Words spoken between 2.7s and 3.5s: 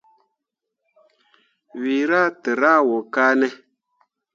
wo kane.